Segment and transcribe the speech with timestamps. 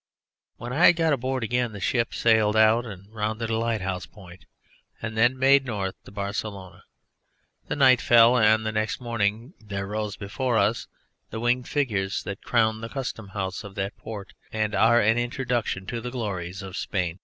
[0.57, 4.45] When I had got aboard again the ship sailed out and rounded a lighthouse point
[4.99, 6.85] and then made north to Barcelona.
[7.67, 10.87] The night fell, and next morning there rose before us
[11.29, 15.85] the winged figures that crown the Custom House of that port and are an introduction
[15.85, 17.19] to the glories of Spain.